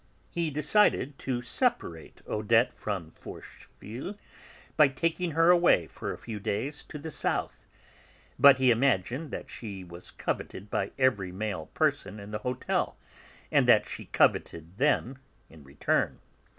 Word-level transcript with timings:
He 0.31 0.49
decided 0.49 1.19
to 1.19 1.43
separate 1.43 2.23
Odette 2.27 2.73
from 2.73 3.11
Forcheville, 3.11 4.17
by 4.75 4.87
taking 4.87 5.31
her 5.33 5.51
away 5.51 5.85
for 5.85 6.11
a 6.11 6.17
few 6.17 6.39
days 6.39 6.81
to 6.85 6.97
the 6.97 7.11
south. 7.11 7.67
But 8.39 8.57
he 8.57 8.71
imagined 8.71 9.29
that 9.29 9.51
she 9.51 9.83
was 9.83 10.09
coveted 10.09 10.71
by 10.71 10.89
every 10.97 11.31
male 11.31 11.67
person 11.75 12.19
in 12.19 12.31
the 12.31 12.39
hotel, 12.39 12.97
and 13.51 13.67
that 13.67 13.87
she 13.87 14.05
coveted 14.05 14.79
them 14.79 15.19
in 15.51 15.63
return. 15.63 16.17